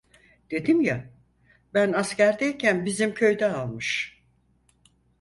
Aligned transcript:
Dedim 0.51 0.81
ya, 0.81 1.09
ben 1.73 1.93
askerdeyken 1.93 2.85
bizim 2.85 3.13
köyde 3.13 3.45
almış. 3.45 4.21